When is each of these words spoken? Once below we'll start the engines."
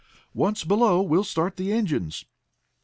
Once 0.33 0.63
below 0.63 0.99
we'll 0.99 1.23
start 1.23 1.57
the 1.57 1.71
engines." 1.71 2.25